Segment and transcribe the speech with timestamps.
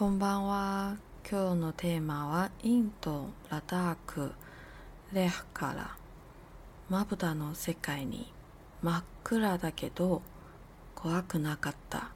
[0.00, 0.96] こんばんは。
[1.30, 4.32] 今日のテーマはインド・ラダーク・
[5.12, 5.94] レハから
[6.88, 8.32] まぶたの世界に
[8.80, 10.22] 真っ暗だけど
[10.94, 12.12] 怖くなかった。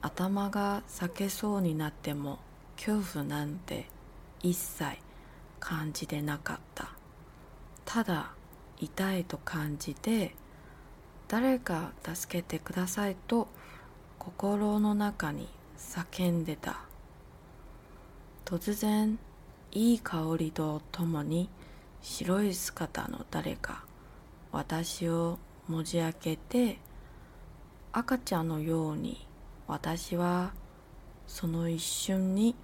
[0.00, 2.38] 頭が裂けそうになっても
[2.76, 3.84] 恐怖なんて
[4.42, 4.96] 一切
[5.60, 6.88] 感じてなかった。
[7.84, 8.32] ただ
[8.80, 10.34] 痛いと感じて
[11.28, 13.46] 誰か助けてくださいと
[14.18, 15.48] 心の中に
[15.78, 16.80] 叫んでた。
[18.44, 19.18] 突然
[19.72, 21.48] いい香りとともに
[22.00, 23.84] 白い姿の誰か
[24.52, 25.38] 私を
[25.68, 26.78] 持ち上げて
[27.92, 29.26] 赤ちゃんのように
[29.66, 30.52] 私は
[31.26, 32.54] その一瞬に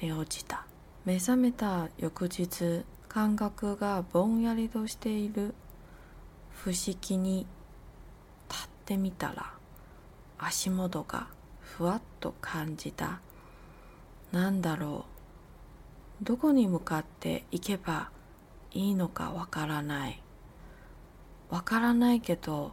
[0.00, 0.66] 寝落ちた。
[1.04, 5.54] 目覚めた翌日感覚がぼんやりとしている。
[6.52, 7.46] 不思議に
[8.48, 9.52] 立ってみたら
[10.38, 11.28] 足元が
[11.66, 13.20] ふわっと感じた。
[14.32, 15.04] なんだろ
[16.22, 16.24] う。
[16.24, 18.10] どこに向かって行けば
[18.72, 20.22] いいのかわからない。
[21.50, 22.72] わからないけど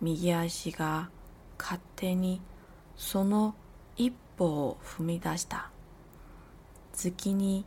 [0.00, 1.10] 右足が
[1.58, 2.40] 勝手に
[2.96, 3.54] その
[3.96, 5.70] 一歩を踏み出した。
[6.92, 7.66] 月に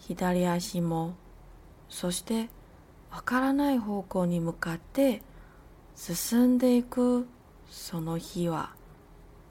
[0.00, 1.14] 左足も
[1.88, 2.48] そして
[3.12, 5.22] わからない方向に向かって
[5.94, 7.28] 進んでいく
[7.70, 8.70] その日は。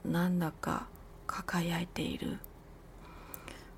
[0.05, 0.87] なんだか
[1.27, 2.39] 輝いている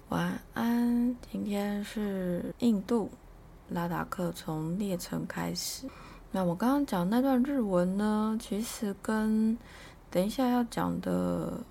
[0.10, 3.10] 晚安，今天是印度
[3.70, 5.88] 拉达克从列城开始。
[6.32, 9.58] 那我刚刚讲那段日文呢，其实跟
[10.10, 11.62] 等一下要讲的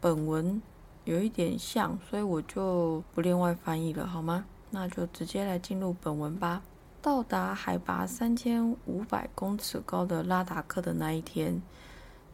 [0.00, 0.60] 本文
[1.04, 4.44] 有一点像，所以我就不另外翻译了，好吗？
[4.70, 6.62] 那就直接来进入本文吧。
[7.00, 11.60] 到达海拔三千五百公尺高的拉达克的那一天，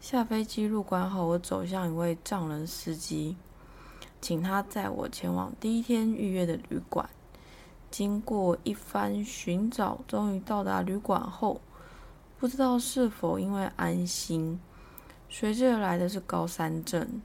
[0.04, 3.38] 下飞机入关后，我走向一位藏人司机，
[4.20, 7.08] 请他载我前往第一天预约的旅馆。
[7.90, 11.58] 经过一番寻找，终于到达旅馆后，
[12.38, 14.60] 不知道是否因为安心，
[15.30, 17.22] 随之而来的是高山症。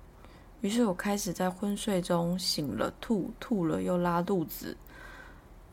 [0.61, 4.77] 于是我开始在昏睡中醒了，吐，吐了又拉肚子。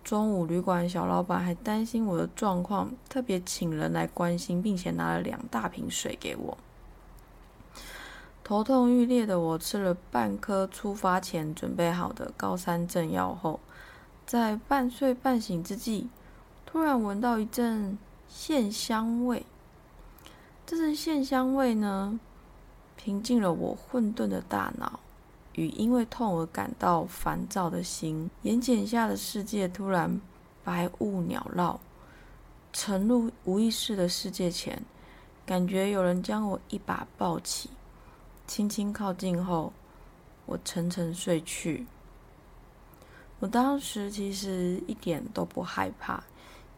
[0.03, 6.59] 中午，旅馆小老板还担心我的状况，特别请人来关心，并且拿了两大瓶水给我。
[8.46, 13.58] 头痛欲裂的我吃了半颗出发前准备好的高山镇药后，
[14.24, 16.06] 在半睡半醒之际，
[16.64, 17.98] 突然闻到一阵
[18.28, 19.44] 线香味。
[20.64, 22.20] 这阵线香味呢，
[22.94, 25.00] 平静了我混沌的大脑。
[25.54, 30.20] 与因为痛而感到烦躁的心，眼睑下的世界突然
[30.62, 31.80] 白雾缭绕，
[32.72, 34.80] 沉入无意识的世界前，
[35.44, 37.70] 感觉有人将我一把抱起，
[38.46, 39.72] 轻轻靠近后，
[40.46, 41.86] 我沉沉睡去。
[43.40, 46.22] 我当时其实一点都不害怕，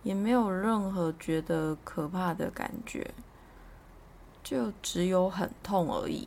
[0.02, 3.08] 也没有任何觉得可怕的感觉，
[4.42, 6.26] 就只有很痛而已。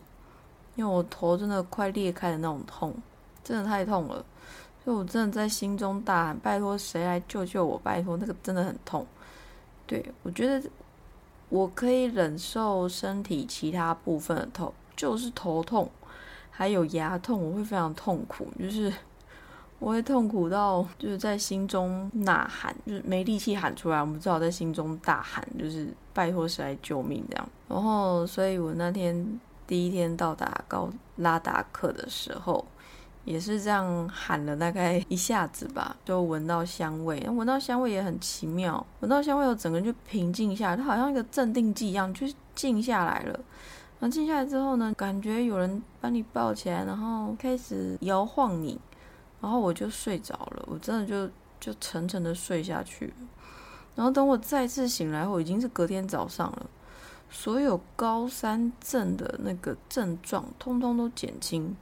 [0.75, 2.96] 因为我头真的快裂开的那种痛，
[3.44, 4.25] 真的太痛了，
[4.84, 7.78] 所以我真的在心中大喊：“拜托，谁来救救我！
[7.80, 9.06] 拜托，那个真的很痛。”
[9.85, 10.69] 对我觉得
[11.50, 14.74] 我可以忍受身体其他部分的痛，
[15.09, 15.89] 就是头痛，
[16.51, 18.94] 还有牙痛，我会非常痛苦，就是
[19.79, 27.50] 我会痛苦到就是在心中呐喊，就是没力气喊出来，我们只好在心中大喊，就是拜托谁来救命这样。
[27.67, 29.39] 然后，所以我那天。
[29.67, 32.66] 第一天到达高拉达克的时候，
[33.23, 43.39] 也是这样喊了大概一下子吧，就闻到香味，闻到香味也很奇妙，闻到香味后整个人就平静下来，它好像一个镇定剂一样，就是静下来了。
[44.01, 48.81] 然后静下来之后呢，感觉有人把你抱起来，然后开始摇晃你，
[49.39, 53.13] 然后我就睡着了，我真的就就沉沉的睡下去。
[53.95, 56.66] 然后等我再次醒来后，已经是隔天早上了。
[57.29, 61.75] 所有高山症的那个症状通通都减轻，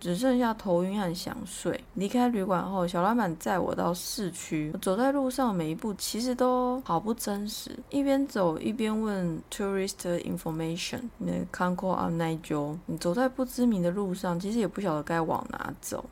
[0.00, 1.78] 只剩下头晕和想睡。
[1.94, 4.72] 离开旅馆后，小老板载我到市区。
[4.80, 7.78] 走在路上，每一步其实都好不真实。
[7.90, 12.78] 一边走一边问 tourist information，那看过阿奈鸠。
[12.86, 16.04] 你走在不知名的路上，其实也不晓得该往哪走，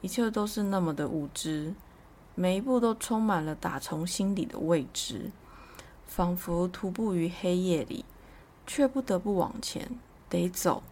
[0.00, 1.74] 一切都是那么的无知，
[2.34, 5.30] 每一步都充满了打从心底的未知。
[6.06, 8.02] 仿佛徒步于黑夜里，
[8.66, 9.86] 却不得不往前，
[10.30, 10.82] 得走。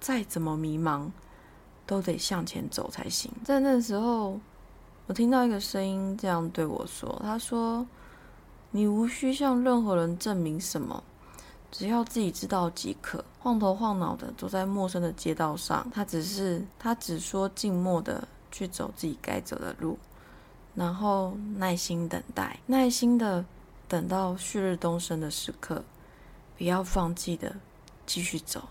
[0.00, 1.10] 再怎么迷茫，
[1.92, 3.30] 都得向前走才行。
[3.44, 4.40] 在那时候，
[5.06, 7.86] 我听到一个声音这样对我说：“他说，
[8.70, 11.04] 你无需向任何人证明什么，
[11.70, 13.22] 只要自己知道即可。
[13.40, 15.86] 晃头晃脑的走在陌生的街道上。
[15.92, 19.98] 他只是他只说静默的去走自己该走的路，
[20.74, 23.44] 然后耐心等待，耐心的
[23.86, 25.84] 等到旭日东升的时刻，
[26.56, 27.54] 不要放弃的
[28.06, 28.66] 继续走，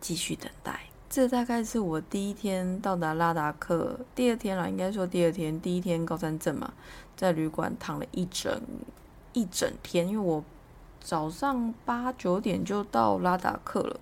[0.00, 0.80] 继续等待。
[1.08, 6.72] 这大概是我第一天到达拉达克，第二天啦，应该说第二天，第一天高山镇嘛，
[7.16, 8.60] 在旅馆躺了一整
[9.32, 10.44] 一整天，因为我
[11.00, 14.00] 早上八九点就到拉达克了，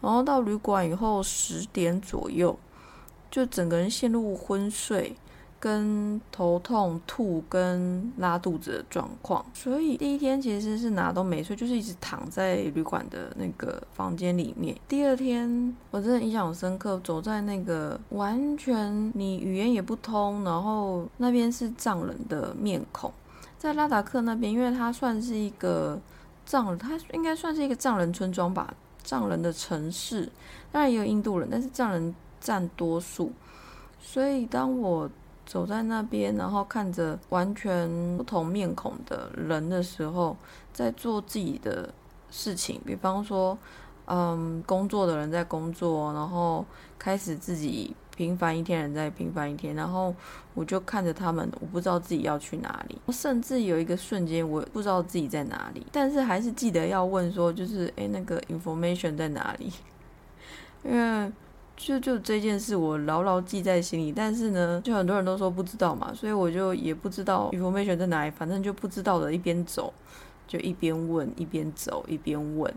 [0.00, 2.56] 然后到旅馆以后十点左右，
[3.30, 5.16] 就整个人陷入昏睡。
[5.58, 14.76] 跟头痛、吐跟拉肚子的状况，所以第一天其实是哪都没睡，就是一直躺在旅馆的那个房间里面。
[14.86, 23.10] 第二天我真的印象很深刻，走在那个完全你语言也不通，然后那边是藏人的面孔，
[23.58, 25.98] 在拉达克那边，因为它算是一个
[26.44, 30.30] 藏人，它应该算是一个藏人村庄吧，藏人的城市，
[30.70, 33.32] 当然也有印度人，但是藏人占多数，
[33.98, 35.10] 所以当我。
[35.46, 40.36] 走在那边，然后看着完全不同面孔的人的时候，
[40.72, 41.88] 在做自己的
[42.30, 42.80] 事情。
[42.84, 43.56] 比方说，
[44.06, 46.64] 嗯，工作的人在工作，然后
[46.98, 49.72] 开始自己平凡一天，人在平凡一天。
[49.76, 50.12] 然后
[50.52, 59.72] 我就看着他们，我不知道自己要去哪里，甚至有一个瞬间，我不知道自己在哪里，但是还是记得要问说，就是诶，那个 information 在哪里？
[60.82, 61.32] 因为。
[61.76, 64.10] 就就这件事，我牢牢记在心里。
[64.10, 69.92] 但是呢，就很多人都说不知道嘛，所以我就也不知道 information 在哪里，反正就不知道的，一边走
[70.48, 72.72] 就一边问，一边走一边问。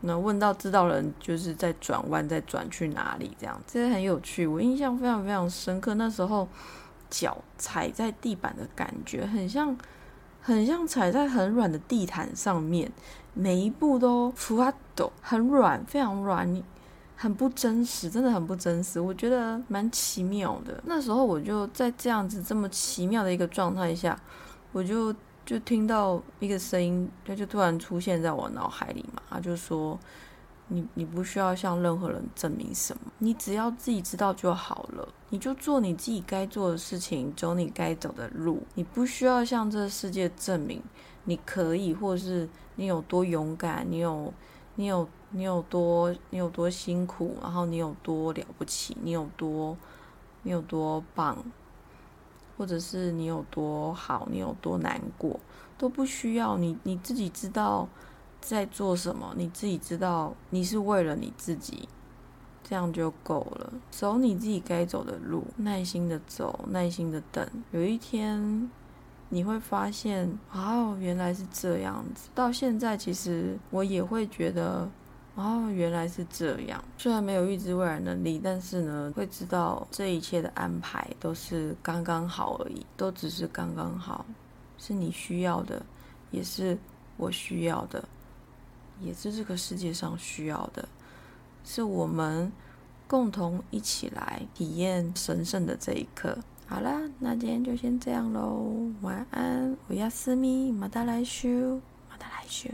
[0.00, 4.46] 那问到知道人，就是在转弯，再转去哪里这样，这很有趣。
[4.46, 6.48] 我印象非常非常深刻，那时候
[7.10, 9.76] 脚踩在地板的感觉，很像
[10.40, 12.90] 很像踩在很软的地毯上面，
[13.34, 14.74] 每一步都 f l a
[15.20, 16.62] 很软，非常软。
[17.22, 18.98] 很不真实，真的很不真实。
[18.98, 20.82] 我觉得蛮奇妙的。
[20.86, 24.18] 那时候我就在这样子这么奇妙的一个状态下，
[24.72, 25.14] 我就
[25.44, 29.20] 就听到一个声音，它就突然出现在我脑海里嘛。
[29.28, 30.00] 他就说
[30.68, 35.06] ：“你你不需要向任何人证明什么，你只要自己知道就好了。
[35.28, 38.62] 你就做你自己该做的事情，走你该走的路。
[38.76, 40.82] 你不需要向这个世界证明
[41.24, 44.32] 你可以，或是你有多勇敢，你有
[44.74, 49.76] 你有。”你有多，你有多辛苦，然后你有多了不起，你有多，
[50.42, 51.38] 你有多棒，
[52.58, 55.38] 或者是你有多好，你有多难过，
[55.78, 57.88] 都不需要你，你自己知道
[58.40, 61.88] 在做什么，你自己知道你是为了你自己，
[62.64, 63.72] 这样就够了。
[63.92, 68.68] 走你自己该走的路，耐心的走，耐心的等，有一天
[69.30, 72.28] 你会发现，哦，原来是这样子。
[72.34, 74.86] 到现在，其实我也会觉得。
[75.36, 76.82] 哦，原来是这样。
[76.98, 84.26] 虽然没有预知未来能力，但是呢，会知道这一切的安排都是刚刚好而已，都只是刚刚好，
[84.76, 85.80] 是你需要的，
[86.30, 86.76] 也是
[87.16, 88.06] 我需要的，
[89.00, 90.86] 也是这个世界上需要的，
[91.64, 92.52] 是我们
[93.06, 96.36] 共同一起来体验神圣的这一刻。
[96.70, 102.68] 好了，那今天就先这样喽，晚安，我要私密，马达来修，马达来修。